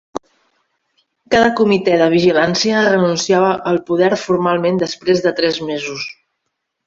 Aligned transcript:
Cada 1.33 1.51
Comitè 1.59 1.97
de 2.03 2.07
Vigilància 2.13 2.79
renunciava 2.87 3.51
al 3.73 3.79
poder 3.91 4.09
formalment 4.23 4.83
després 4.85 5.21
de 5.27 5.35
tres 5.41 5.63
mesos. 5.69 6.09